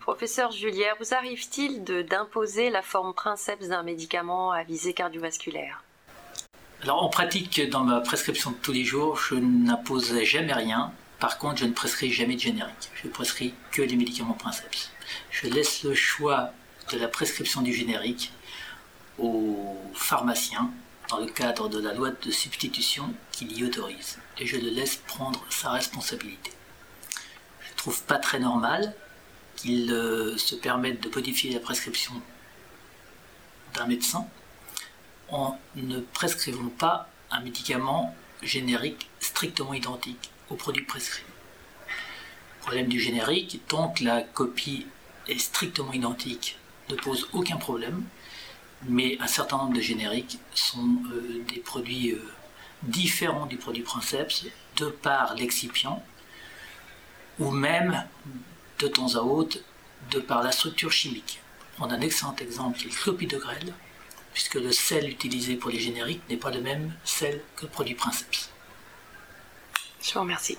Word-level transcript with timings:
Professeur 0.00 0.52
Julière, 0.52 0.94
vous 1.00 1.14
arrive-t-il 1.14 1.84
d'imposer 1.84 2.70
la 2.70 2.82
forme 2.82 3.14
princeps 3.14 3.68
d'un 3.68 3.82
médicament 3.82 4.52
à 4.52 4.62
visée 4.62 4.92
cardiovasculaire? 4.92 5.82
Alors 6.82 7.02
en 7.02 7.08
pratique, 7.08 7.60
dans 7.68 7.84
ma 7.84 8.00
prescription 8.00 8.52
de 8.52 8.56
tous 8.56 8.72
les 8.72 8.84
jours, 8.84 9.18
je 9.18 9.34
n'impose 9.34 10.22
jamais 10.22 10.52
rien. 10.52 10.92
Par 11.18 11.38
contre, 11.38 11.56
je 11.56 11.64
ne 11.64 11.72
prescris 11.72 12.12
jamais 12.12 12.36
de 12.36 12.40
générique. 12.40 12.90
Je 12.94 13.08
prescris 13.08 13.54
que 13.72 13.82
les 13.82 13.96
médicaments 13.96 14.34
princeps. 14.34 14.90
Je 15.30 15.48
laisse 15.48 15.82
le 15.82 15.94
choix 15.94 16.52
de 16.92 16.98
la 16.98 17.08
prescription 17.08 17.62
du 17.62 17.72
générique 17.72 18.32
aux 19.18 19.76
pharmaciens 19.94 20.70
dans 21.08 21.18
le 21.18 21.26
cadre 21.26 21.68
de 21.68 21.80
la 21.80 21.94
loi 21.94 22.10
de 22.10 22.30
substitution 22.30 23.12
qui 23.32 23.46
l'y 23.46 23.64
autorise. 23.64 24.18
Et 24.38 24.46
je 24.46 24.56
le 24.56 24.70
laisse 24.70 24.96
prendre 24.96 25.44
sa 25.50 25.70
responsabilité. 25.70 26.52
Je 27.60 27.72
ne 27.72 27.76
trouve 27.76 28.02
pas 28.04 28.18
très 28.18 28.38
normal 28.38 28.94
qu'il 29.58 29.90
euh, 29.92 30.36
se 30.36 30.54
permette 30.54 31.02
de 31.02 31.08
modifier 31.08 31.52
la 31.52 31.58
prescription 31.58 32.12
d'un 33.74 33.86
médecin 33.86 34.26
en 35.30 35.58
ne 35.74 35.98
prescrivant 35.98 36.68
pas 36.68 37.08
un 37.32 37.40
médicament 37.40 38.14
générique 38.42 39.10
strictement 39.18 39.74
identique 39.74 40.30
au 40.48 40.54
produit 40.54 40.84
prescrit. 40.84 41.24
Problème 42.60 42.86
du 42.86 43.00
générique, 43.00 43.60
tant 43.66 43.88
que 43.88 44.04
la 44.04 44.22
copie 44.22 44.86
est 45.26 45.38
strictement 45.38 45.92
identique, 45.92 46.56
ne 46.88 46.94
pose 46.94 47.28
aucun 47.32 47.56
problème, 47.56 48.04
mais 48.88 49.18
un 49.20 49.26
certain 49.26 49.58
nombre 49.58 49.74
de 49.74 49.80
génériques 49.80 50.38
sont 50.54 51.02
euh, 51.12 51.42
des 51.48 51.58
produits 51.58 52.12
euh, 52.12 52.22
différents 52.84 53.46
du 53.46 53.56
produit 53.56 53.82
Princeps 53.82 54.46
de 54.76 54.86
par 54.86 55.34
l'excipient 55.34 56.00
ou 57.40 57.50
même 57.50 58.04
de 58.78 58.88
temps 58.88 59.14
à 59.16 59.20
autre 59.20 59.58
de 60.10 60.20
par 60.20 60.42
la 60.42 60.52
structure 60.52 60.92
chimique. 60.92 61.40
On 61.80 61.90
a 61.90 61.94
un 61.94 62.00
excellent 62.00 62.36
exemple 62.40 62.78
qui 62.78 62.86
est 62.86 62.90
le 62.90 62.96
clopidogrel, 62.96 63.74
puisque 64.32 64.54
le 64.54 64.72
sel 64.72 65.08
utilisé 65.08 65.56
pour 65.56 65.70
les 65.70 65.80
génériques 65.80 66.22
n'est 66.28 66.36
pas 66.36 66.50
le 66.50 66.60
même 66.60 66.94
sel 67.04 67.42
que 67.56 67.66
le 67.66 67.70
produit 67.70 67.94
Princeps. 67.94 68.50
Je 70.02 70.12
vous 70.14 70.20
remercie. 70.20 70.56